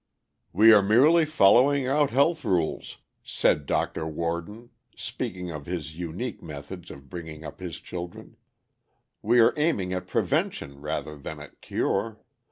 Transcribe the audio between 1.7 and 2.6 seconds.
out health